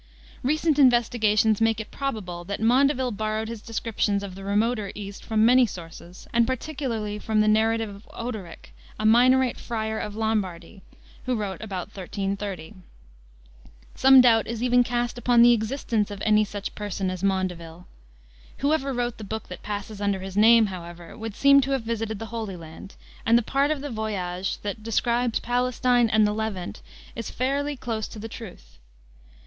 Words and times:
Recent 0.41 0.79
investigations 0.79 1.61
make 1.61 1.79
it 1.79 1.91
probable 1.91 2.43
that 2.45 2.59
Maundeville 2.59 3.11
borrowed 3.15 3.47
his 3.49 3.61
descriptions 3.61 4.23
of 4.23 4.33
the 4.33 4.43
remoter 4.43 4.91
East 4.95 5.23
from 5.23 5.45
many 5.45 5.67
sources, 5.67 6.27
and 6.33 6.47
particularly 6.47 7.19
from 7.19 7.39
the 7.39 7.47
narrative 7.47 7.93
of 7.95 8.09
Odoric, 8.11 8.73
a 8.99 9.05
Minorite 9.05 9.57
friar 9.59 9.99
of 9.99 10.15
Lombardy, 10.15 10.81
who 11.27 11.35
wrote 11.35 11.61
about 11.61 11.89
1330. 11.89 12.73
Some 13.93 14.21
doubt 14.21 14.47
is 14.47 14.63
even 14.63 14.83
cast 14.83 15.19
upon 15.19 15.43
the 15.43 15.53
existence 15.53 16.09
of 16.09 16.19
any 16.23 16.43
such 16.45 16.73
person 16.73 17.11
as 17.11 17.21
Maundeville. 17.23 17.85
Whoever 18.57 18.91
wrote 18.93 19.19
the 19.19 19.23
book 19.23 19.49
that 19.49 19.61
passes 19.61 20.01
under 20.01 20.21
his 20.21 20.35
name, 20.35 20.65
however, 20.65 21.15
would 21.15 21.35
seem 21.35 21.61
to 21.61 21.71
have 21.73 21.83
visited 21.83 22.17
the 22.17 22.25
Holy 22.33 22.55
Land, 22.55 22.95
and 23.23 23.37
the 23.37 23.43
part 23.43 23.69
of 23.69 23.81
the 23.81 23.91
"voiage" 23.91 24.57
that 24.63 24.81
describes 24.81 25.39
Palestine 25.39 26.09
and 26.09 26.25
the 26.25 26.33
Levant 26.33 26.81
is 27.15 27.29
fairly 27.29 27.77
close 27.77 28.07
to 28.07 28.17
the 28.17 28.27
truth. 28.27 28.79